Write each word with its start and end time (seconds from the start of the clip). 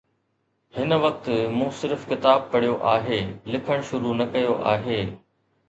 هن 0.77 0.93
وقت 1.03 1.27
مون 1.57 1.67
صرف 1.81 2.07
ڪتاب 2.13 2.49
پڙهيو 2.55 2.79
آهي، 2.95 3.21
لکڻ 3.57 3.87
شروع 3.93 4.17
نه 4.25 4.31
ڪيو 4.35 4.59
آهي. 4.77 5.01